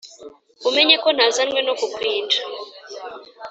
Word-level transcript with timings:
Umenye 0.69 0.95
ko 1.03 1.07
ntazanywe 1.15 1.59
no 1.67 1.73
kukwinja 1.79 2.39